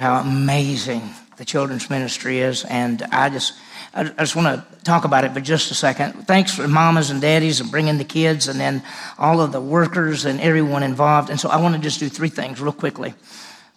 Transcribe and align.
how 0.00 0.18
amazing 0.18 1.02
the 1.36 1.44
children's 1.44 1.90
ministry 1.90 2.38
is. 2.38 2.64
And 2.64 3.02
I 3.12 3.28
just, 3.28 3.52
I 3.92 4.04
just 4.04 4.34
want 4.34 4.46
to 4.46 4.82
talk 4.82 5.04
about 5.04 5.24
it 5.24 5.32
for 5.32 5.40
just 5.40 5.70
a 5.70 5.74
second. 5.74 6.26
Thanks 6.26 6.54
for 6.54 6.66
mamas 6.66 7.10
and 7.10 7.20
daddies 7.20 7.60
and 7.60 7.70
bringing 7.70 7.98
the 7.98 8.04
kids 8.04 8.48
and 8.48 8.58
then 8.58 8.82
all 9.18 9.42
of 9.42 9.52
the 9.52 9.60
workers 9.60 10.24
and 10.24 10.40
everyone 10.40 10.82
involved. 10.82 11.28
And 11.28 11.38
so 11.38 11.50
I 11.50 11.60
want 11.60 11.74
to 11.74 11.80
just 11.80 12.00
do 12.00 12.08
three 12.08 12.30
things 12.30 12.62
real 12.62 12.72
quickly. 12.72 13.12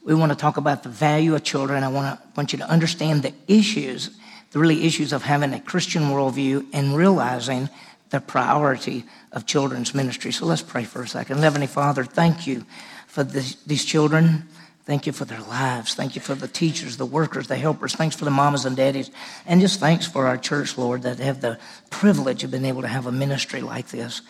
We 0.06 0.16
want 0.16 0.32
to 0.32 0.38
talk 0.38 0.56
about 0.56 0.84
the 0.84 0.90
value 0.90 1.36
of 1.36 1.44
children. 1.44 1.84
I 1.84 1.90
want 1.90 2.18
to 2.18 2.28
want 2.38 2.54
you 2.54 2.60
to 2.60 2.70
understand 2.70 3.24
the 3.24 3.34
issues, 3.48 4.10
the 4.52 4.60
really 4.60 4.86
issues 4.86 5.12
of 5.12 5.24
having 5.24 5.54
a 5.54 5.60
Christian 5.60 6.04
worldview 6.04 6.68
and 6.72 6.96
realizing 6.96 7.70
the 8.12 8.22
priority 8.22 9.04
of 9.34 9.46
children's 9.46 9.94
ministry. 9.94 10.32
So 10.32 10.46
let's 10.46 10.62
pray 10.62 10.86
for 10.86 11.02
a 11.02 11.08
second. 11.08 11.40
Heavenly 11.40 11.68
Father, 11.68 12.06
thank 12.06 12.48
you 12.48 12.66
for 13.08 13.26
this, 13.26 13.56
these 13.66 13.84
children. 13.84 14.48
Thank 14.86 15.08
you 15.08 15.14
for 15.14 15.24
their 15.24 15.42
lives. 15.42 15.94
Thank 15.94 16.16
you 16.16 16.22
for 16.22 16.36
the 16.36 16.48
teachers, 16.48 16.98
the 16.98 17.06
workers, 17.06 17.48
the 17.48 17.56
helpers. 17.56 17.96
Thanks 17.96 18.18
for 18.18 18.26
the 18.26 18.32
mamas 18.32 18.66
and 18.66 18.76
daddies. 18.76 19.12
And 19.46 19.62
just 19.62 19.80
thanks 19.80 20.06
for 20.06 20.28
our 20.28 20.38
church, 20.38 20.78
Lord, 20.78 21.04
that 21.04 21.20
have 21.20 21.40
the 21.40 21.58
privilege 21.90 22.44
of 22.44 22.52
being 22.52 22.66
able 22.66 22.82
to 22.82 22.90
have 22.90 23.06
a 23.06 23.12
ministry 23.12 23.62
like 23.62 23.88
this. 23.88 24.22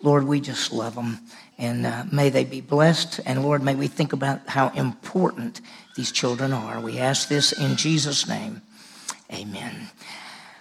Lord, 0.00 0.24
we 0.24 0.40
just 0.40 0.72
love 0.72 0.94
them. 0.94 1.18
And 1.58 1.84
uh, 1.84 2.04
may 2.10 2.30
they 2.30 2.44
be 2.44 2.62
blessed. 2.62 3.20
And 3.26 3.42
Lord, 3.42 3.62
may 3.62 3.74
we 3.74 3.86
think 3.86 4.14
about 4.14 4.48
how 4.48 4.68
important 4.70 5.60
these 5.94 6.10
children 6.10 6.54
are. 6.54 6.80
We 6.80 6.98
ask 6.98 7.28
this 7.28 7.52
in 7.52 7.76
Jesus' 7.76 8.26
name. 8.26 8.62
Amen. 9.30 9.90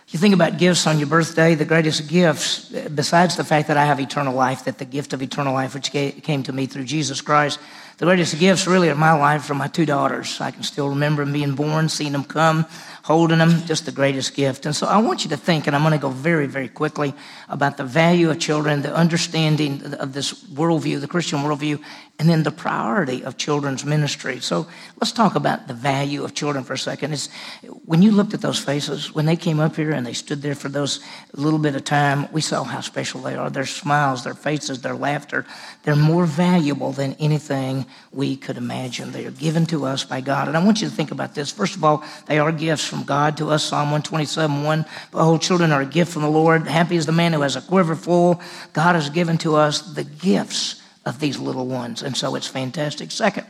You 0.10 0.20
think 0.20 0.34
about 0.34 0.58
gifts 0.58 0.88
on 0.88 1.00
your 1.00 1.08
birthday, 1.08 1.55
the 1.55 1.66
greatest 1.66 2.08
gifts, 2.08 2.70
besides 2.96 3.36
the 3.36 3.44
fact 3.44 3.68
that 3.68 3.77
I 3.77 3.86
have 3.86 4.00
eternal 4.00 4.34
life, 4.34 4.64
that 4.64 4.77
the 4.77 4.86
gift 4.86 5.14
of 5.14 5.22
eternal 5.22 5.54
life 5.54 5.74
which 5.74 5.91
came 5.91 6.44
to 6.44 6.54
me 6.54 6.66
through 6.66 6.86
Jesus 6.86 7.20
Christ, 7.20 7.60
the 7.98 8.06
greatest 8.06 8.38
gifts 8.40 8.68
really 8.68 8.90
of 8.90 8.98
my 8.98 9.14
life 9.14 9.50
are 9.50 9.56
my 9.56 9.68
two 9.68 9.86
daughters. 9.86 10.40
I 10.40 10.52
can 10.52 10.62
still 10.62 10.90
remember 10.90 11.24
them 11.24 11.34
being 11.34 11.55
born, 11.55 11.90
seeing 11.90 12.12
them 12.12 12.24
come, 12.24 12.66
holding 13.02 13.40
them, 13.40 13.66
just 13.66 13.85
the 13.85 13.91
greatest 13.91 14.35
gift. 14.35 14.68
And 14.68 14.76
so 14.76 14.85
I 14.85 14.98
want 14.99 15.24
you 15.24 15.32
to 15.32 15.38
think, 15.38 15.66
and 15.66 15.76
I'm 15.76 15.82
going 15.82 15.94
to 15.94 15.98
go 15.98 16.10
very, 16.10 16.46
very 16.46 16.68
quickly 16.68 17.16
about 17.49 17.77
the 17.77 17.84
value 17.84 18.30
of 18.30 18.38
children, 18.38 18.84
the 18.84 18.96
understanding 18.96 19.96
of 19.96 20.13
this 20.13 20.44
worldview, 20.46 21.02
the 21.02 21.08
Christian 21.08 21.40
worldview, 21.40 21.82
and 22.20 22.27
then 22.27 22.41
the 22.41 22.51
priority 22.51 23.23
of 23.23 23.37
children's 23.37 23.85
ministry. 23.85 24.40
So 24.40 24.65
let's 24.99 25.12
talk 25.12 25.35
about 25.35 25.68
the 25.68 25.76
value 25.76 26.24
of 26.24 26.34
children 26.34 26.63
for 26.63 26.74
a 26.74 26.77
second. 26.77 27.13
It's, 27.13 27.29
when 27.85 28.01
you 28.01 28.12
looked 28.12 28.34
at 28.34 28.41
those 28.41 28.57
faces, 28.57 29.13
when 29.13 29.27
they 29.27 29.35
came 29.35 29.59
up 29.59 29.76
here 29.76 29.91
and 29.91 30.04
they 30.04 30.13
stood 30.13 30.41
there 30.41 30.55
for 30.55 30.68
those 30.68 30.99
little 31.34 31.59
bit 31.59 31.76
of 31.76 31.84
time, 31.84 32.27
we 32.32 32.41
saw 32.41 32.63
how 32.63 32.82
special 32.82 33.21
they 33.21 33.35
are. 33.35 33.51
Their 33.51 33.68
smiles, 33.68 34.24
their 34.24 34.34
faces, 34.34 34.82
their 34.82 34.96
laughter, 34.96 35.46
they're 35.84 35.96
more 35.96 36.26
valuable 36.26 36.91
than 36.91 37.13
anything 37.20 37.85
we 38.12 38.35
could 38.35 38.57
imagine. 38.57 39.12
They 39.12 39.27
are 39.27 39.31
given 39.31 39.68
to 39.68 39.85
us 39.85 40.04
by 40.04 40.21
God. 40.21 40.48
And 40.48 40.57
I 40.57 40.65
want 40.65 40.81
you 40.81 40.90
to 40.90 40.96
think 40.96 41.12
about 41.12 41.35
this. 41.35 41.52
First 41.52 41.76
of 41.76 41.84
all, 41.84 42.04
they 42.26 42.40
are 42.40 42.52
gifts 42.52 42.85
from 42.85 43.04
God 43.04 43.37
to 43.37 43.52
us. 43.52 43.63
Psalm 43.63 43.91
127 43.91 44.63
1. 44.63 44.85
Behold, 45.12 45.41
children 45.43 45.71
are 45.71 45.81
a 45.81 45.85
gift 45.85 46.12
from 46.12 46.24
the 46.24 46.31
Lord. 46.31 46.68
Happy 46.68 46.96
is 46.96 47.05
the 47.05 47.12
man 47.12 47.34
who 47.34 47.41
has 47.41 47.55
a 47.55 47.62
quiver 47.62 47.96
full. 47.96 48.41
God 48.74 48.96
has 48.96 49.12
given 49.12 49.37
to 49.40 49.55
us 49.55 49.81
the 49.81 50.04
gifts 50.04 50.81
of 51.08 51.20
these 51.20 51.40
little 51.40 51.66
ones. 51.66 52.04
And 52.04 52.16
so 52.16 52.36
it's 52.36 52.48
fantastic. 52.48 53.12
Second, 53.12 53.48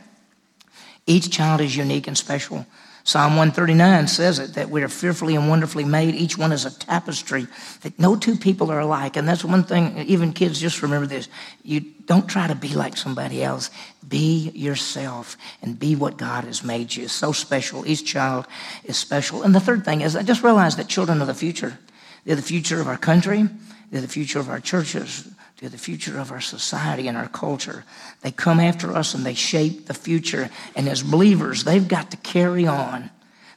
each 1.06 1.30
child 1.30 1.60
is 1.60 1.76
unique 1.76 2.06
and 2.06 2.16
special. 2.16 2.66
Psalm 3.04 3.36
139 3.36 4.06
says 4.06 4.38
it 4.38 4.52
that 4.54 4.68
we 4.68 4.82
are 4.82 4.88
fearfully 4.88 5.34
and 5.34 5.48
wonderfully 5.48 5.84
made. 5.84 6.14
Each 6.14 6.36
one 6.36 6.52
is 6.52 6.66
a 6.66 6.78
tapestry, 6.78 7.46
that 7.80 7.98
no 7.98 8.16
two 8.16 8.36
people 8.36 8.70
are 8.70 8.80
alike. 8.80 9.16
And 9.16 9.26
that's 9.26 9.42
one 9.42 9.64
thing, 9.64 9.96
even 10.00 10.34
kids, 10.34 10.60
just 10.60 10.82
remember 10.82 11.06
this. 11.06 11.28
You 11.62 11.80
don't 11.80 12.28
try 12.28 12.46
to 12.46 12.54
be 12.54 12.74
like 12.74 12.98
somebody 12.98 13.42
else. 13.42 13.70
Be 14.06 14.50
yourself 14.50 15.38
and 15.62 15.78
be 15.78 15.96
what 15.96 16.18
God 16.18 16.44
has 16.44 16.62
made 16.62 16.94
you. 16.94 17.08
So 17.08 17.32
special. 17.32 17.86
Each 17.86 18.04
child 18.04 18.46
is 18.84 18.98
special. 18.98 19.42
And 19.42 19.54
the 19.54 19.60
third 19.60 19.86
thing 19.86 20.02
is, 20.02 20.14
I 20.14 20.22
just 20.22 20.42
realized 20.42 20.76
that 20.76 20.88
children 20.88 21.22
are 21.22 21.26
the 21.26 21.32
future. 21.32 21.78
They're 22.26 22.36
the 22.36 22.42
future 22.42 22.78
of 22.78 22.88
our 22.88 22.98
country, 22.98 23.48
they're 23.90 24.02
the 24.02 24.08
future 24.08 24.38
of 24.38 24.50
our 24.50 24.60
churches. 24.60 25.26
They're 25.58 25.68
the 25.68 25.78
future 25.78 26.18
of 26.18 26.30
our 26.30 26.40
society 26.40 27.08
and 27.08 27.16
our 27.16 27.28
culture. 27.28 27.84
They 28.22 28.30
come 28.30 28.60
after 28.60 28.92
us 28.92 29.14
and 29.14 29.26
they 29.26 29.34
shape 29.34 29.86
the 29.86 29.94
future. 29.94 30.50
And 30.76 30.88
as 30.88 31.02
believers, 31.02 31.64
they've 31.64 31.86
got 31.86 32.12
to 32.12 32.16
carry 32.18 32.66
on 32.66 33.10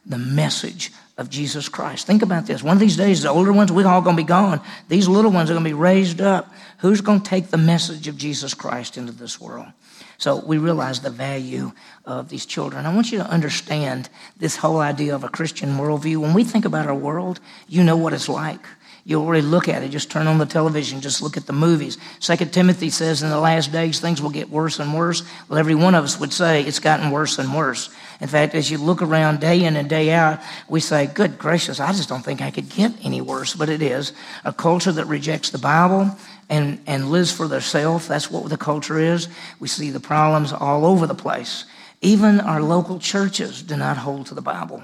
the 0.05 0.17
message 0.17 0.91
of 1.17 1.29
Jesus 1.29 1.69
Christ. 1.69 2.07
Think 2.07 2.23
about 2.23 2.47
this. 2.47 2.63
One 2.63 2.75
of 2.75 2.79
these 2.79 2.97
days, 2.97 3.21
the 3.21 3.29
older 3.29 3.53
ones, 3.53 3.71
we're 3.71 3.87
all 3.87 4.01
going 4.01 4.15
to 4.15 4.23
be 4.23 4.27
gone. 4.27 4.61
These 4.87 5.07
little 5.07 5.31
ones 5.31 5.51
are 5.51 5.53
going 5.53 5.63
to 5.63 5.69
be 5.69 5.75
raised 5.75 6.21
up. 6.21 6.51
Who's 6.79 7.01
going 7.01 7.21
to 7.21 7.29
take 7.29 7.49
the 7.49 7.57
message 7.57 8.07
of 8.07 8.17
Jesus 8.17 8.55
Christ 8.55 8.97
into 8.97 9.11
this 9.11 9.39
world? 9.39 9.67
So 10.17 10.43
we 10.43 10.57
realize 10.57 11.01
the 11.01 11.11
value 11.11 11.71
of 12.05 12.29
these 12.29 12.47
children. 12.47 12.87
I 12.87 12.93
want 12.95 13.11
you 13.11 13.19
to 13.19 13.27
understand 13.27 14.09
this 14.37 14.55
whole 14.55 14.79
idea 14.79 15.13
of 15.13 15.23
a 15.23 15.29
Christian 15.29 15.77
worldview. 15.77 16.17
When 16.17 16.33
we 16.33 16.43
think 16.43 16.65
about 16.65 16.87
our 16.87 16.95
world, 16.95 17.39
you 17.67 17.83
know 17.83 17.97
what 17.97 18.13
it's 18.13 18.29
like. 18.29 18.65
You 19.03 19.19
already 19.19 19.41
look 19.41 19.67
at 19.67 19.81
it. 19.81 19.89
Just 19.89 20.11
turn 20.11 20.27
on 20.27 20.37
the 20.37 20.45
television. 20.45 21.01
Just 21.01 21.23
look 21.23 21.35
at 21.35 21.47
the 21.47 21.53
movies. 21.53 21.97
Second 22.19 22.53
Timothy 22.53 22.91
says 22.91 23.23
in 23.23 23.29
the 23.29 23.39
last 23.39 23.71
days 23.71 23.99
things 23.99 24.21
will 24.21 24.29
get 24.29 24.49
worse 24.49 24.79
and 24.79 24.93
worse. 24.93 25.23
Well, 25.49 25.57
every 25.57 25.73
one 25.73 25.95
of 25.95 26.03
us 26.03 26.19
would 26.19 26.31
say 26.31 26.61
it's 26.61 26.79
gotten 26.79 27.09
worse 27.09 27.39
and 27.39 27.55
worse. 27.55 27.89
In 28.19 28.27
fact, 28.27 28.53
as 28.53 28.69
you 28.69 28.77
look 28.77 29.01
around 29.01 29.39
day 29.39 29.63
in 29.63 29.75
and 29.75 29.89
day 29.89 30.11
out, 30.11 30.39
we 30.69 30.79
say, 30.79 31.07
good 31.07 31.39
gracious, 31.39 31.79
I 31.79 31.91
just 31.93 32.09
don't 32.09 32.23
think 32.23 32.41
I 32.41 32.51
could 32.51 32.69
get 32.69 32.93
any 33.03 33.21
worse. 33.21 33.55
But 33.55 33.69
it 33.69 33.81
is. 33.81 34.13
A 34.45 34.53
culture 34.53 34.91
that 34.91 35.05
rejects 35.05 35.49
the 35.49 35.57
Bible 35.57 36.15
and, 36.47 36.79
and 36.85 37.09
lives 37.09 37.31
for 37.31 37.47
themselves. 37.47 38.07
That's 38.07 38.29
what 38.29 38.47
the 38.49 38.57
culture 38.57 38.99
is. 38.99 39.29
We 39.59 39.67
see 39.67 39.89
the 39.89 39.99
problems 39.99 40.53
all 40.53 40.85
over 40.85 41.07
the 41.07 41.15
place. 41.15 41.65
Even 42.01 42.39
our 42.39 42.61
local 42.61 42.99
churches 42.99 43.63
do 43.63 43.75
not 43.75 43.97
hold 43.97 44.27
to 44.27 44.35
the 44.35 44.41
Bible. 44.41 44.83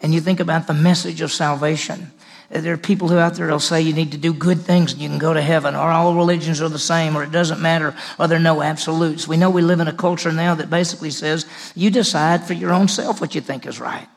And 0.00 0.12
you 0.12 0.20
think 0.20 0.40
about 0.40 0.66
the 0.66 0.74
message 0.74 1.20
of 1.20 1.30
salvation. 1.30 2.10
Uh, 2.52 2.60
there 2.60 2.74
are 2.74 2.78
people 2.78 3.08
who 3.08 3.18
out 3.18 3.34
there 3.34 3.46
that'll 3.46 3.60
say 3.60 3.80
you 3.80 3.92
need 3.92 4.12
to 4.12 4.18
do 4.18 4.32
good 4.32 4.60
things 4.60 4.92
and 4.92 5.00
you 5.00 5.08
can 5.08 5.18
go 5.18 5.32
to 5.32 5.42
heaven, 5.42 5.74
or 5.74 5.90
all 5.90 6.14
religions 6.14 6.60
are 6.60 6.68
the 6.68 6.78
same, 6.78 7.16
or 7.16 7.22
it 7.22 7.32
doesn't 7.32 7.60
matter, 7.60 7.94
or 8.18 8.26
there 8.26 8.38
are 8.38 8.42
no 8.42 8.62
absolutes. 8.62 9.28
We 9.28 9.36
know 9.36 9.50
we 9.50 9.62
live 9.62 9.80
in 9.80 9.88
a 9.88 9.92
culture 9.92 10.32
now 10.32 10.54
that 10.54 10.70
basically 10.70 11.10
says 11.10 11.46
you 11.74 11.90
decide 11.90 12.44
for 12.44 12.54
your 12.54 12.72
own 12.72 12.88
self 12.88 13.20
what 13.20 13.34
you 13.34 13.40
think 13.40 13.66
is 13.66 13.80
right 13.80 14.08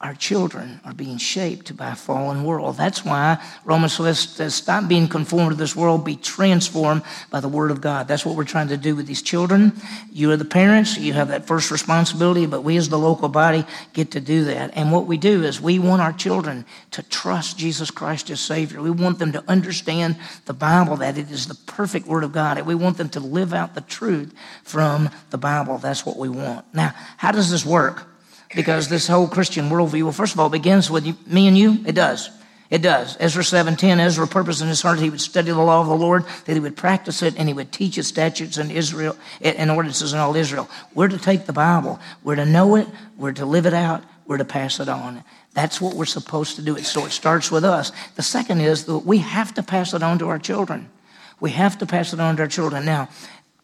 our 0.00 0.14
children 0.14 0.80
are 0.84 0.94
being 0.94 1.18
shaped 1.18 1.76
by 1.76 1.90
a 1.90 1.96
fallen 1.96 2.44
world. 2.44 2.76
That's 2.76 3.04
why 3.04 3.42
Romans 3.64 3.94
says, 3.94 4.54
stop 4.54 4.86
being 4.86 5.08
conformed 5.08 5.50
to 5.50 5.56
this 5.56 5.74
world, 5.74 6.04
be 6.04 6.14
transformed 6.14 7.02
by 7.30 7.40
the 7.40 7.48
word 7.48 7.72
of 7.72 7.80
God. 7.80 8.06
That's 8.06 8.24
what 8.24 8.36
we're 8.36 8.44
trying 8.44 8.68
to 8.68 8.76
do 8.76 8.94
with 8.94 9.08
these 9.08 9.22
children. 9.22 9.72
You 10.12 10.30
are 10.30 10.36
the 10.36 10.44
parents, 10.44 10.96
you 10.96 11.14
have 11.14 11.28
that 11.28 11.48
first 11.48 11.72
responsibility, 11.72 12.46
but 12.46 12.62
we 12.62 12.76
as 12.76 12.88
the 12.88 12.98
local 12.98 13.28
body 13.28 13.64
get 13.92 14.12
to 14.12 14.20
do 14.20 14.44
that. 14.44 14.70
And 14.76 14.92
what 14.92 15.06
we 15.06 15.16
do 15.16 15.42
is 15.42 15.60
we 15.60 15.80
want 15.80 16.00
our 16.00 16.12
children 16.12 16.64
to 16.92 17.02
trust 17.02 17.58
Jesus 17.58 17.90
Christ 17.90 18.30
as 18.30 18.38
Savior. 18.38 18.80
We 18.80 18.92
want 18.92 19.18
them 19.18 19.32
to 19.32 19.42
understand 19.48 20.16
the 20.46 20.54
Bible, 20.54 20.98
that 20.98 21.18
it 21.18 21.32
is 21.32 21.48
the 21.48 21.58
perfect 21.66 22.06
word 22.06 22.22
of 22.22 22.30
God. 22.30 22.56
And 22.56 22.68
we 22.68 22.76
want 22.76 22.98
them 22.98 23.08
to 23.10 23.20
live 23.20 23.52
out 23.52 23.74
the 23.74 23.80
truth 23.80 24.32
from 24.62 25.10
the 25.30 25.38
Bible. 25.38 25.78
That's 25.78 26.06
what 26.06 26.18
we 26.18 26.28
want. 26.28 26.72
Now, 26.72 26.94
how 27.16 27.32
does 27.32 27.50
this 27.50 27.66
work? 27.66 28.06
Because 28.54 28.88
this 28.88 29.06
whole 29.06 29.28
Christian 29.28 29.68
worldview, 29.68 30.04
well, 30.04 30.12
first 30.12 30.34
of 30.34 30.40
all, 30.40 30.48
begins 30.48 30.90
with 30.90 31.06
you, 31.06 31.16
me 31.26 31.48
and 31.48 31.56
you. 31.56 31.78
It 31.86 31.94
does. 31.94 32.30
It 32.70 32.82
does. 32.82 33.16
Ezra 33.18 33.42
7.10, 33.42 33.98
Ezra 33.98 34.26
purposed 34.26 34.60
in 34.60 34.68
his 34.68 34.82
heart 34.82 34.98
he 34.98 35.08
would 35.08 35.20
study 35.20 35.50
the 35.50 35.58
law 35.58 35.80
of 35.80 35.86
the 35.86 35.96
Lord, 35.96 36.24
that 36.44 36.52
he 36.52 36.60
would 36.60 36.76
practice 36.76 37.22
it, 37.22 37.38
and 37.38 37.48
he 37.48 37.54
would 37.54 37.72
teach 37.72 37.96
its 37.96 38.08
statutes 38.08 38.58
in 38.58 38.70
Israel 38.70 39.16
eh, 39.40 39.54
and 39.56 39.70
ordinances 39.70 40.12
in 40.12 40.18
all 40.18 40.36
Israel. 40.36 40.68
We're 40.94 41.08
to 41.08 41.18
take 41.18 41.46
the 41.46 41.52
Bible. 41.52 41.98
We're 42.22 42.36
to 42.36 42.44
know 42.44 42.76
it. 42.76 42.86
We're 43.16 43.32
to 43.32 43.46
live 43.46 43.64
it 43.64 43.72
out. 43.72 44.04
We're 44.26 44.36
to 44.36 44.44
pass 44.44 44.80
it 44.80 44.88
on. 44.88 45.24
That's 45.54 45.80
what 45.80 45.94
we're 45.94 46.04
supposed 46.04 46.56
to 46.56 46.62
do. 46.62 46.78
So 46.80 47.06
it 47.06 47.10
starts 47.10 47.50
with 47.50 47.64
us. 47.64 47.90
The 48.16 48.22
second 48.22 48.60
is 48.60 48.84
that 48.84 48.98
we 48.98 49.18
have 49.18 49.54
to 49.54 49.62
pass 49.62 49.94
it 49.94 50.02
on 50.02 50.18
to 50.18 50.28
our 50.28 50.38
children. 50.38 50.90
We 51.40 51.50
have 51.52 51.78
to 51.78 51.86
pass 51.86 52.12
it 52.12 52.20
on 52.20 52.36
to 52.36 52.42
our 52.42 52.48
children. 52.48 52.84
Now, 52.84 53.08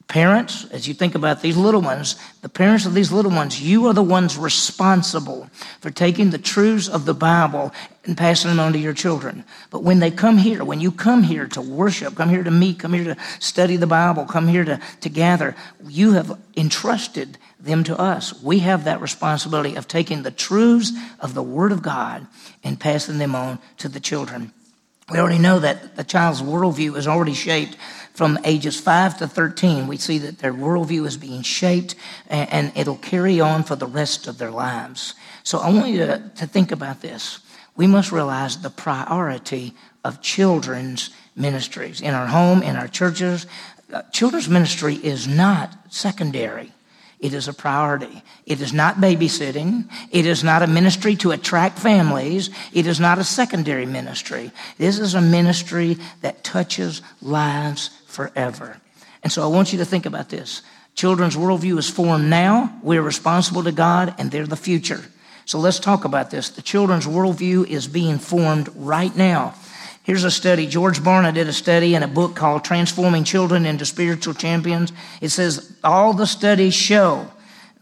Parents, 0.08 0.66
as 0.66 0.86
you 0.86 0.92
think 0.92 1.14
about 1.14 1.40
these 1.40 1.56
little 1.56 1.80
ones, 1.80 2.16
the 2.42 2.48
parents 2.48 2.84
of 2.84 2.92
these 2.92 3.10
little 3.10 3.30
ones, 3.30 3.60
you 3.60 3.86
are 3.86 3.94
the 3.94 4.02
ones 4.02 4.36
responsible 4.36 5.48
for 5.80 5.90
taking 5.90 6.28
the 6.28 6.38
truths 6.38 6.88
of 6.88 7.06
the 7.06 7.14
Bible 7.14 7.72
and 8.04 8.16
passing 8.16 8.50
them 8.50 8.60
on 8.60 8.74
to 8.74 8.78
your 8.78 8.92
children. 8.92 9.44
But 9.70 9.82
when 9.82 10.00
they 10.00 10.10
come 10.10 10.36
here, 10.36 10.62
when 10.62 10.80
you 10.80 10.92
come 10.92 11.22
here 11.22 11.46
to 11.48 11.60
worship, 11.62 12.16
come 12.16 12.28
here 12.28 12.44
to 12.44 12.50
meet, 12.50 12.80
come 12.80 12.92
here 12.92 13.14
to 13.14 13.16
study 13.40 13.76
the 13.76 13.86
Bible, 13.86 14.26
come 14.26 14.46
here 14.46 14.64
to, 14.64 14.78
to 15.00 15.08
gather, 15.08 15.56
you 15.82 16.12
have 16.12 16.38
entrusted 16.54 17.38
them 17.58 17.82
to 17.84 17.98
us. 17.98 18.42
We 18.42 18.58
have 18.58 18.84
that 18.84 19.00
responsibility 19.00 19.74
of 19.74 19.88
taking 19.88 20.22
the 20.22 20.30
truths 20.30 20.92
of 21.18 21.32
the 21.32 21.42
Word 21.42 21.72
of 21.72 21.80
God 21.80 22.26
and 22.62 22.78
passing 22.78 23.16
them 23.16 23.34
on 23.34 23.58
to 23.78 23.88
the 23.88 24.00
children. 24.00 24.52
We 25.10 25.18
already 25.18 25.38
know 25.38 25.58
that 25.58 25.96
the 25.96 26.04
child's 26.04 26.40
worldview 26.40 26.96
is 26.96 27.06
already 27.06 27.34
shaped 27.34 27.76
from 28.14 28.38
ages 28.44 28.80
5 28.80 29.18
to 29.18 29.28
13, 29.28 29.88
we 29.88 29.96
see 29.96 30.18
that 30.18 30.38
their 30.38 30.54
worldview 30.54 31.04
is 31.04 31.16
being 31.16 31.42
shaped 31.42 31.96
and, 32.28 32.72
it'll 32.76 32.96
carry 32.96 33.40
on 33.40 33.64
for 33.64 33.74
the 33.74 33.86
rest 33.86 34.28
of 34.28 34.38
their 34.38 34.52
lives. 34.52 35.14
So 35.42 35.58
I 35.58 35.70
want 35.70 35.88
you 35.88 35.98
to, 35.98 36.30
to 36.36 36.46
think 36.46 36.70
about 36.70 37.02
this. 37.02 37.40
We 37.76 37.88
must 37.88 38.12
realize 38.12 38.56
the 38.56 38.70
priority 38.70 39.74
of 40.04 40.22
children's 40.22 41.10
ministries 41.34 42.00
in 42.00 42.14
our 42.14 42.26
home, 42.26 42.62
in 42.62 42.76
our 42.76 42.86
churches. 42.86 43.46
Uh, 43.92 44.02
children's 44.12 44.48
ministry 44.48 44.94
is 44.94 45.26
not 45.26 45.76
secondary. 45.92 46.72
It 47.18 47.34
is 47.34 47.48
a 47.48 47.52
priority. 47.52 48.22
It 48.46 48.60
is 48.60 48.72
not 48.72 48.96
babysitting. 48.96 49.90
It 50.10 50.26
is 50.26 50.44
not 50.44 50.62
a 50.62 50.66
ministry 50.66 51.16
to 51.16 51.32
attract 51.32 51.78
families. 51.78 52.50
It 52.72 52.86
is 52.86 53.00
not 53.00 53.18
a 53.18 53.24
secondary 53.24 53.86
ministry. 53.86 54.52
This 54.78 54.98
is 54.98 55.14
a 55.14 55.20
ministry 55.20 55.96
that 56.20 56.44
touches 56.44 57.02
lives 57.22 57.90
forever. 58.14 58.78
And 59.22 59.32
so 59.32 59.42
I 59.42 59.46
want 59.46 59.72
you 59.72 59.78
to 59.78 59.84
think 59.84 60.06
about 60.06 60.28
this. 60.28 60.62
Children's 60.94 61.36
worldview 61.36 61.78
is 61.78 61.90
formed 61.90 62.30
now. 62.30 62.78
We're 62.82 63.02
responsible 63.02 63.64
to 63.64 63.72
God, 63.72 64.14
and 64.18 64.30
they're 64.30 64.46
the 64.46 64.56
future. 64.56 65.02
So 65.44 65.58
let's 65.58 65.80
talk 65.80 66.04
about 66.04 66.30
this. 66.30 66.50
The 66.50 66.62
children's 66.62 67.06
worldview 67.06 67.66
is 67.66 67.86
being 67.88 68.18
formed 68.18 68.70
right 68.76 69.14
now. 69.14 69.54
Here's 70.04 70.24
a 70.24 70.30
study. 70.30 70.66
George 70.66 71.00
Barna 71.00 71.32
did 71.32 71.48
a 71.48 71.52
study 71.52 71.94
in 71.94 72.02
a 72.02 72.08
book 72.08 72.36
called 72.36 72.64
Transforming 72.64 73.24
Children 73.24 73.66
into 73.66 73.86
Spiritual 73.86 74.34
Champions. 74.34 74.92
It 75.20 75.30
says 75.30 75.76
all 75.82 76.12
the 76.12 76.26
studies 76.26 76.74
show 76.74 77.30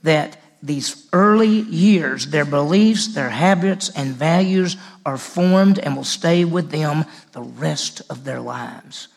that 0.04 0.38
these 0.62 1.08
early 1.12 1.48
years, 1.48 2.28
their 2.28 2.44
beliefs, 2.44 3.14
their 3.14 3.30
habits, 3.30 3.90
and 3.90 4.14
values 4.14 4.76
are 5.04 5.18
formed 5.18 5.80
and 5.80 5.96
will 5.96 6.04
stay 6.04 6.44
with 6.44 6.70
them 6.70 7.04
the 7.32 7.42
rest 7.42 8.02
of 8.08 8.22
their 8.22 8.40
lives. 8.40 9.08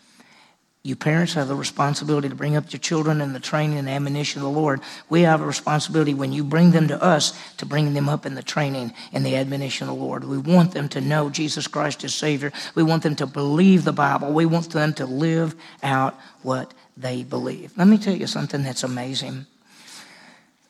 You 0.86 0.96
parents 0.96 1.34
have 1.34 1.48
the 1.48 1.56
responsibility 1.56 2.30
to 2.30 2.36
bring 2.36 2.56
up 2.56 2.72
your 2.72 2.80
children 2.80 3.20
in 3.20 3.34
the 3.34 3.40
training 3.40 3.80
and 3.80 3.90
admonition 3.90 4.44
of 4.44 4.54
the 4.54 4.60
Lord. 4.60 4.82
We 5.10 5.24
have 5.24 5.42
a 5.42 5.46
responsibility 5.46 6.14
when 6.14 6.32
you 6.32 6.44
bring 6.44 6.70
them 6.70 6.88
to 6.90 7.02
us 7.02 7.34
to 7.58 7.66
bring 7.66 7.96
them 7.96 8.08
up 8.08 8.24
in 8.24 8.36
the 8.36 8.44
training 8.44 8.94
and 9.12 9.26
the 9.26 9.36
admonition 9.36 9.90
of 9.90 9.96
the 9.96 10.04
Lord. 10.04 10.26
We 10.26 10.38
want 10.38 10.74
them 10.74 10.88
to 10.90 11.02
know 11.02 11.32
Jesus 11.32 11.66
Christ 11.66 12.04
as 12.04 12.14
Savior. 12.14 12.52
We 12.76 12.84
want 12.84 13.02
them 13.02 13.16
to 13.16 13.26
believe 13.26 13.84
the 13.84 13.94
Bible. 13.94 14.32
We 14.32 14.46
want 14.46 14.70
them 14.70 14.94
to 14.94 15.08
live 15.08 15.56
out 15.82 16.20
what 16.44 16.72
they 16.96 17.24
believe. 17.24 17.76
Let 17.76 17.88
me 17.88 17.98
tell 17.98 18.16
you 18.16 18.28
something 18.28 18.62
that's 18.62 18.84
amazing. 18.84 19.48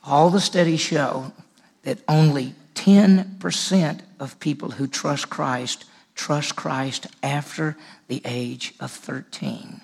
All 0.01 0.29
the 0.29 0.39
studies 0.39 0.79
show 0.79 1.33
that 1.83 1.99
only 2.07 2.55
10% 2.75 3.99
of 4.21 4.39
people 4.39 4.71
who 4.71 4.87
trust 4.87 5.29
Christ 5.29 5.83
trust 6.15 6.55
Christ 6.55 7.07
after 7.21 7.75
the 8.07 8.21
age 8.23 8.73
of 8.79 8.91
13. 8.91 9.81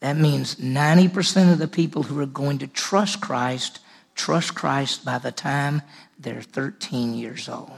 That 0.00 0.16
means 0.16 0.56
90% 0.56 1.52
of 1.52 1.58
the 1.58 1.68
people 1.68 2.02
who 2.02 2.18
are 2.20 2.26
going 2.26 2.58
to 2.58 2.66
trust 2.66 3.20
Christ 3.20 3.80
trust 4.20 4.54
Christ 4.54 5.02
by 5.02 5.16
the 5.16 5.32
time 5.32 5.80
they're 6.18 6.42
13 6.42 7.14
years 7.14 7.48
old. 7.48 7.72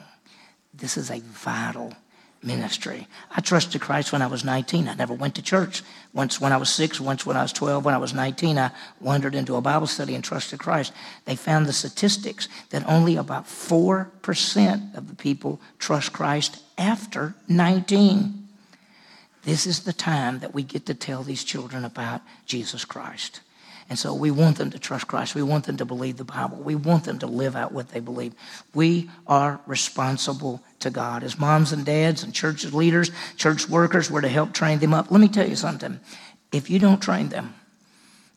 This 0.75 0.97
is 0.97 1.09
a 1.09 1.21
vital 1.21 1.95
ministry. 2.43 3.07
I 3.31 3.41
trusted 3.41 3.81
Christ 3.81 4.11
when 4.13 4.23
I 4.23 4.27
was 4.27 4.45
19. 4.45 4.89
I 4.89 4.95
never 4.95 5.15
went 5.15 5.37
to 5.37 5.43
church. 5.43 5.83
Once 6.13 6.41
when 6.41 6.51
I 6.53 6.57
was 6.57 6.69
six, 6.69 7.01
once 7.01 7.25
when 7.25 7.37
I 7.37 7.43
was 7.43 7.53
12, 7.53 7.85
when 7.85 7.95
I 7.95 7.99
was 7.99 8.13
19, 8.13 8.59
I 8.59 8.73
wandered 9.01 9.37
into 9.37 9.55
a 9.55 9.61
Bible 9.61 9.87
study 9.87 10.17
and 10.17 10.25
trusted 10.25 10.59
Christ. 10.59 10.93
They 11.27 11.37
found 11.37 11.67
the 11.67 11.73
statistics 11.73 12.49
that 12.71 12.89
only 12.89 13.15
about 13.15 13.47
4% 13.47 14.97
of 14.97 15.09
the 15.09 15.15
people 15.15 15.61
trust 15.79 16.13
Christ 16.13 16.61
after 16.77 17.35
19. 17.47 18.42
This 19.45 19.67
is 19.67 19.81
the 19.81 19.93
time 19.93 20.39
that 20.39 20.55
we 20.55 20.63
get 20.63 20.87
to 20.87 20.95
tell 20.95 21.23
these 21.23 21.45
children 21.45 21.85
about 21.85 22.23
Jesus 22.47 22.85
Christ. 22.85 23.41
And 23.89 23.99
so 23.99 24.15
we 24.15 24.31
want 24.31 24.57
them 24.57 24.71
to 24.71 24.79
trust 24.79 25.09
Christ. 25.09 25.35
We 25.35 25.43
want 25.43 25.65
them 25.65 25.77
to 25.77 25.85
believe 25.85 26.17
the 26.17 26.25
Bible. 26.25 26.59
We 26.59 26.75
want 26.75 27.05
them 27.05 27.19
to 27.19 27.27
live 27.27 27.57
out 27.57 27.73
what 27.73 27.91
they 27.91 28.01
believe. 28.01 28.35
We 28.73 29.11
are 29.27 29.61
responsible 29.67 30.63
to 30.79 30.91
God. 30.91 31.23
As 31.25 31.39
moms 31.39 31.73
and 31.73 31.85
dads 31.85 32.23
and 32.23 32.33
church 32.33 32.65
leaders, 32.65 33.11
church 33.37 33.69
workers, 33.69 34.11
we're 34.11 34.21
to 34.21 34.29
help 34.29 34.53
train 34.53 34.79
them 34.79 34.95
up. 34.95 35.11
Let 35.11 35.21
me 35.21 35.29
tell 35.29 35.49
you 35.49 35.57
something. 35.57 36.01
If 36.53 36.71
you 36.71 36.79
don't 36.79 37.03
train 37.03 37.29
them, 37.31 37.55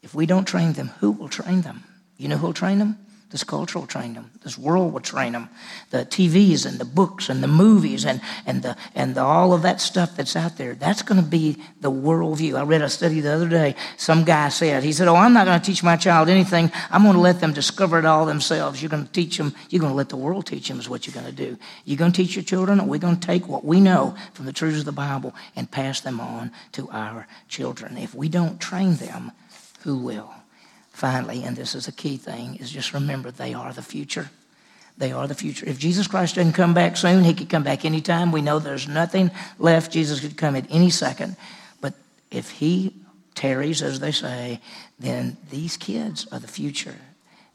if 0.02 0.14
we 0.16 0.26
don't 0.26 0.46
train 0.46 0.74
them, 0.74 0.90
who 1.00 1.12
will 1.12 1.30
train 1.30 1.62
them? 1.62 1.84
You 2.18 2.28
know 2.28 2.38
who 2.38 2.48
will 2.48 2.54
train 2.54 2.80
them? 2.80 3.05
This 3.32 3.44
culture 3.44 3.80
will 3.80 3.88
train 3.88 4.14
them. 4.14 4.30
This 4.44 4.58
world 4.58 4.94
will 4.94 5.00
train 5.00 5.34
them. 5.34 5.50
The 5.90 6.06
TVs 6.06 6.66
and 6.66 6.78
the 6.78 6.86
books 6.86 7.28
and 7.28 7.42
the 7.42 7.48
movies 7.48 8.06
and, 8.06 8.22
and, 8.46 8.62
the, 8.62 8.78
and 8.94 9.16
the, 9.16 9.22
all 9.22 9.52
of 9.52 9.64
that 9.64 9.82
stuff 9.82 10.16
that's 10.16 10.36
out 10.36 10.58
there, 10.58 10.76
that's 10.76 11.02
going 11.02 11.20
to 11.20 11.28
be 11.28 11.58
the 11.82 11.92
worldview. 11.92 12.58
I 12.58 12.64
read 12.64 12.84
a 12.84 12.90
study 12.90 13.22
the 13.22 13.34
other 13.34 13.50
day. 13.50 13.76
Some 13.98 14.26
guy 14.26 14.50
said, 14.50 14.84
he 14.84 14.94
said, 14.94 15.08
Oh, 15.08 15.16
I'm 15.16 15.34
not 15.34 15.46
going 15.46 15.60
to 15.60 15.66
teach 15.66 15.84
my 15.84 15.98
child 15.98 16.30
anything. 16.30 16.72
I'm 16.92 17.02
going 17.02 17.16
to 17.16 17.20
let 17.20 17.40
them 17.40 17.52
discover 17.52 17.98
it 17.98 18.06
all 18.06 18.28
themselves. 18.28 18.82
You're 18.82 18.90
going 18.90 19.08
to 19.08 19.12
teach 19.12 19.38
them, 19.38 19.56
you're 19.70 19.82
going 19.82 19.94
to 19.94 19.98
let 19.98 20.10
the 20.10 20.18
world 20.18 20.46
teach 20.46 20.68
them, 20.68 20.80
is 20.80 20.88
what 20.88 21.08
you're 21.08 21.20
going 21.20 21.26
to 21.26 21.32
do. 21.32 21.58
You're 21.84 21.98
going 21.98 22.12
to 22.12 22.24
teach 22.24 22.36
your 22.36 22.44
children, 22.44 22.80
or 22.80 22.86
we're 22.86 23.00
going 23.00 23.20
to 23.20 23.28
take 23.28 23.48
what 23.48 23.66
we 23.66 23.82
know 23.82 24.16
from 24.34 24.46
the 24.46 24.54
truths 24.54 24.80
of 24.80 24.86
the 24.86 24.92
Bible 24.92 25.34
and 25.56 25.70
pass 25.70 26.00
them 26.00 26.20
on 26.20 26.52
to 26.74 26.88
our 26.92 27.28
children. 27.48 27.98
If 27.98 28.14
we 28.14 28.30
don't 28.30 28.62
train 28.62 28.96
them, 28.96 29.32
who 29.82 29.98
will? 29.98 30.32
Finally, 30.96 31.44
and 31.44 31.56
this 31.56 31.76
is 31.76 31.88
a 31.88 31.92
key 31.92 32.18
thing, 32.18 32.56
is 32.56 32.72
just 32.72 32.94
remember 32.94 33.32
they 33.32 33.54
are 33.54 33.74
the 33.74 33.82
future. 33.82 34.30
They 34.98 35.12
are 35.12 35.28
the 35.28 35.36
future. 35.36 35.68
If 35.68 35.78
Jesus 35.78 36.08
Christ 36.08 36.36
doesn't 36.36 36.54
come 36.54 36.74
back 36.74 36.96
soon, 36.96 37.24
he 37.24 37.34
could 37.34 37.50
come 37.50 37.64
back 37.64 37.84
anytime. 37.84 38.32
We 38.32 38.42
know 38.42 38.60
there's 38.60 38.88
nothing 38.88 39.30
left. 39.60 39.92
Jesus 39.92 40.22
could 40.22 40.38
come 40.38 40.56
at 40.56 40.66
any 40.70 40.90
second. 40.90 41.36
But 41.82 41.94
if 42.32 42.50
he 42.50 42.94
tarries, 43.36 43.82
as 43.82 44.00
they 44.00 44.12
say, 44.12 44.62
then 44.98 45.36
these 45.50 45.76
kids 45.76 46.28
are 46.32 46.40
the 46.40 46.48
future. 46.48 46.96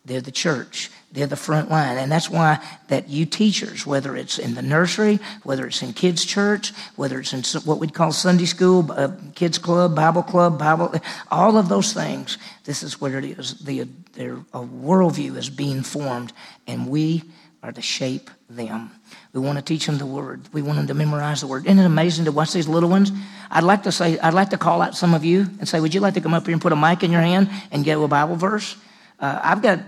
They're 0.04 0.20
the 0.20 0.30
church. 0.30 0.90
They're 1.12 1.26
the 1.26 1.36
front 1.36 1.70
line. 1.70 1.98
And 1.98 2.10
that's 2.10 2.30
why 2.30 2.64
that 2.86 3.08
you 3.08 3.26
teachers, 3.26 3.84
whether 3.84 4.16
it's 4.16 4.38
in 4.38 4.54
the 4.54 4.62
nursery, 4.62 5.18
whether 5.42 5.66
it's 5.66 5.82
in 5.82 5.92
kids' 5.92 6.24
church, 6.24 6.72
whether 6.94 7.18
it's 7.18 7.32
in 7.32 7.42
what 7.62 7.78
we'd 7.78 7.94
call 7.94 8.12
Sunday 8.12 8.44
school, 8.44 8.90
uh, 8.92 9.10
kids' 9.34 9.58
club, 9.58 9.96
Bible 9.96 10.22
club, 10.22 10.58
Bible, 10.58 10.94
all 11.30 11.56
of 11.56 11.68
those 11.68 11.92
things, 11.92 12.38
this 12.64 12.84
is 12.84 13.00
what 13.00 13.12
it 13.12 13.24
is. 13.24 13.54
The, 13.58 13.88
their 14.12 14.34
a 14.52 14.60
worldview 14.60 15.36
is 15.36 15.50
being 15.50 15.82
formed, 15.82 16.32
and 16.68 16.88
we 16.88 17.24
are 17.62 17.72
to 17.72 17.82
shape 17.82 18.30
them. 18.48 18.90
We 19.32 19.40
want 19.40 19.58
to 19.58 19.64
teach 19.64 19.86
them 19.86 19.98
the 19.98 20.06
word. 20.06 20.42
We 20.52 20.62
want 20.62 20.78
them 20.78 20.86
to 20.86 20.94
memorize 20.94 21.40
the 21.40 21.46
word. 21.46 21.66
Isn't 21.66 21.78
it 21.78 21.84
amazing 21.84 22.24
to 22.26 22.32
watch 22.32 22.52
these 22.52 22.68
little 22.68 22.88
ones? 22.88 23.10
I'd 23.50 23.64
like 23.64 23.82
to 23.82 23.92
say, 23.92 24.18
I'd 24.18 24.34
like 24.34 24.50
to 24.50 24.58
call 24.58 24.80
out 24.80 24.96
some 24.96 25.12
of 25.12 25.24
you 25.24 25.40
and 25.58 25.68
say, 25.68 25.80
would 25.80 25.92
you 25.92 26.00
like 26.00 26.14
to 26.14 26.20
come 26.20 26.34
up 26.34 26.46
here 26.46 26.52
and 26.52 26.62
put 26.62 26.72
a 26.72 26.76
mic 26.76 27.02
in 27.02 27.10
your 27.10 27.20
hand 27.20 27.50
and 27.70 27.84
get 27.84 27.98
a 27.98 28.08
Bible 28.08 28.36
verse? 28.36 28.76
Uh, 29.18 29.38
I've 29.42 29.60
got 29.60 29.80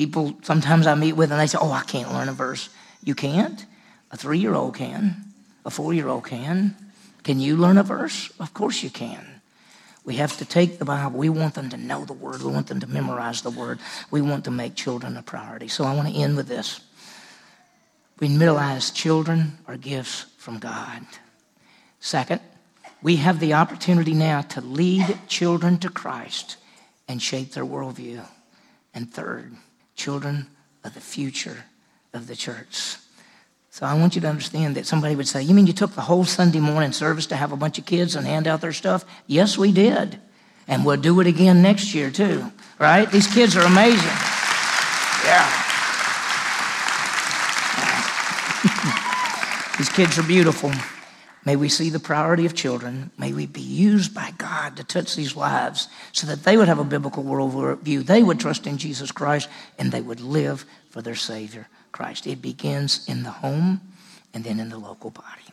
people 0.00 0.34
sometimes 0.40 0.86
I 0.86 0.94
meet 0.94 1.12
with 1.12 1.30
and 1.30 1.38
they 1.38 1.46
say, 1.46 1.58
Oh, 1.60 1.72
I 1.72 1.82
can't 1.82 2.10
learn 2.10 2.30
a 2.30 2.32
verse. 2.32 2.70
You 3.04 3.14
can't? 3.14 3.66
A 4.10 4.16
three 4.16 4.38
year 4.38 4.54
old 4.54 4.74
can, 4.74 5.24
a 5.66 5.70
four 5.70 5.92
year 5.92 6.08
old 6.08 6.24
can. 6.24 6.74
Can 7.22 7.38
you 7.38 7.54
learn 7.54 7.76
a 7.76 7.82
verse? 7.82 8.32
Of 8.40 8.54
course 8.54 8.82
you 8.82 8.88
can. 8.88 9.22
We 10.06 10.14
have 10.14 10.38
to 10.38 10.46
take 10.46 10.78
the 10.78 10.86
Bible. 10.86 11.18
We 11.18 11.28
want 11.28 11.54
them 11.54 11.68
to 11.68 11.76
know 11.76 12.06
the 12.06 12.14
word. 12.14 12.40
We 12.40 12.50
want 12.50 12.68
them 12.68 12.80
to 12.80 12.86
memorize 12.86 13.42
the 13.42 13.50
word. 13.50 13.78
We 14.10 14.22
want 14.22 14.46
to 14.46 14.50
make 14.50 14.74
children 14.74 15.18
a 15.18 15.22
priority. 15.22 15.68
So 15.68 15.84
I 15.84 15.94
want 15.94 16.08
to 16.08 16.14
end 16.14 16.34
with 16.34 16.48
this. 16.48 16.80
We 18.20 18.34
realize 18.34 18.90
children 18.90 19.58
are 19.68 19.76
gifts 19.76 20.24
from 20.38 20.58
God. 20.58 21.02
Second, 22.00 22.40
we 23.02 23.16
have 23.16 23.38
the 23.38 23.52
opportunity 23.52 24.14
now 24.14 24.40
to 24.40 24.62
lead 24.62 25.18
children 25.28 25.76
to 25.80 25.90
Christ 25.90 26.56
and 27.06 27.20
shape 27.20 27.52
their 27.52 27.66
worldview. 27.66 28.24
And 28.94 29.12
third, 29.12 29.54
children 30.00 30.46
are 30.82 30.90
the 30.90 31.00
future 31.00 31.64
of 32.14 32.26
the 32.26 32.34
church. 32.34 32.96
So 33.70 33.86
I 33.86 33.94
want 33.94 34.14
you 34.14 34.20
to 34.22 34.28
understand 34.28 34.74
that 34.76 34.86
somebody 34.86 35.14
would 35.14 35.28
say, 35.28 35.42
You 35.42 35.54
mean 35.54 35.66
you 35.66 35.72
took 35.72 35.94
the 35.94 36.00
whole 36.00 36.24
Sunday 36.24 36.58
morning 36.58 36.92
service 36.92 37.26
to 37.26 37.36
have 37.36 37.52
a 37.52 37.56
bunch 37.56 37.78
of 37.78 37.86
kids 37.86 38.16
and 38.16 38.26
hand 38.26 38.46
out 38.46 38.60
their 38.60 38.72
stuff? 38.72 39.04
Yes, 39.26 39.58
we 39.58 39.72
did. 39.72 40.18
And 40.66 40.84
we'll 40.84 41.00
do 41.00 41.20
it 41.20 41.26
again 41.26 41.62
next 41.62 41.94
year, 41.94 42.10
too. 42.10 42.50
Right? 42.78 43.10
These 43.10 43.26
kids 43.26 43.56
are 43.56 43.62
amazing. 43.62 44.16
Yeah. 45.24 45.46
These 49.78 49.90
kids 49.90 50.18
are 50.18 50.22
beautiful. 50.22 50.72
May 51.44 51.56
we 51.56 51.68
see 51.68 51.88
the 51.88 52.00
priority 52.00 52.44
of 52.44 52.54
children. 52.54 53.10
May 53.16 53.32
we 53.32 53.46
be 53.46 53.62
used 53.62 54.14
by 54.14 54.32
God 54.36 54.76
to 54.76 54.84
touch 54.84 55.16
these 55.16 55.36
lives 55.36 55.88
so 56.12 56.26
that 56.26 56.44
they 56.44 56.56
would 56.56 56.68
have 56.68 56.78
a 56.78 56.84
biblical 56.84 57.24
worldview. 57.24 58.04
They 58.04 58.22
would 58.22 58.40
trust 58.40 58.66
in 58.66 58.76
Jesus 58.76 59.10
Christ 59.10 59.48
and 59.78 59.90
they 59.90 60.02
would 60.02 60.20
live 60.20 60.66
for 60.90 61.00
their 61.00 61.14
Savior, 61.14 61.68
Christ. 61.92 62.26
It 62.26 62.42
begins 62.42 63.06
in 63.08 63.22
the 63.22 63.30
home 63.30 63.80
and 64.34 64.44
then 64.44 64.60
in 64.60 64.68
the 64.68 64.78
local 64.78 65.10
body. 65.10 65.49